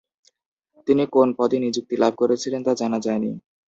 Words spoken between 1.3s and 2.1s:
পদে নিযুক্তি